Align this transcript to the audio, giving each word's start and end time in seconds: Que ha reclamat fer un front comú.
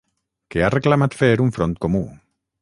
Que 0.55 0.63
ha 0.67 0.71
reclamat 0.75 1.19
fer 1.19 1.29
un 1.45 1.53
front 1.59 1.77
comú. 1.87 2.03